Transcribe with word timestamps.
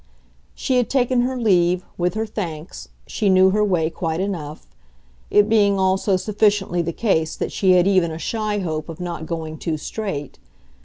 She 0.55 0.77
had 0.77 0.89
taken 0.89 1.21
her 1.21 1.37
leave, 1.37 1.85
with 1.95 2.15
her 2.15 2.25
thanks 2.25 2.89
she 3.05 3.29
knew 3.29 3.51
her 3.51 3.63
way 3.63 3.91
quite 3.91 4.19
enough; 4.19 4.65
it 5.29 5.47
being 5.47 5.77
also 5.77 6.17
sufficiently 6.17 6.81
the 6.81 6.91
case 6.91 7.35
that 7.35 7.51
she 7.51 7.73
had 7.73 7.85
even 7.87 8.09
a 8.09 8.17
shy 8.17 8.57
hope 8.57 8.89
of 8.89 8.99
not 8.99 9.27
going 9.27 9.59
too 9.59 9.77
straight. 9.77 10.39